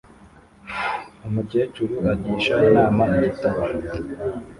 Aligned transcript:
Umukecuru 1.27 1.95
agisha 2.13 2.53
inama 2.69 3.03
igitabo 3.15 3.61